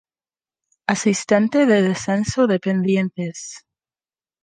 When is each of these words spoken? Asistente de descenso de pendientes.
Asistente 0.87 1.67
de 1.67 1.79
descenso 1.83 2.47
de 2.47 2.57
pendientes. 2.59 3.39